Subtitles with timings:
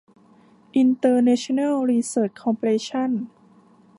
[0.75, 3.11] อินเตอร์เนชั่นแนล รีเสริช คอร์ปอเรชั่น